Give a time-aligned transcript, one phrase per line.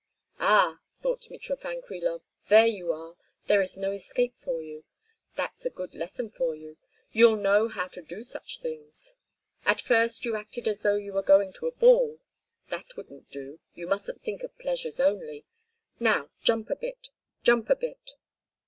[0.39, 2.23] "Ah!" thought Mitrofan Krilov.
[2.49, 3.13] "There you are!
[3.45, 4.83] There is no escape for you.
[5.35, 6.77] That's a good lesson for you;
[7.11, 9.15] you'll know how to do such things.
[9.63, 12.19] At first you acted as though you were going to a ball;
[12.69, 15.45] that wouldn't do, you mustn't think of pleasures only.
[15.99, 17.09] Now jump a bit,
[17.43, 18.15] jump a bit!"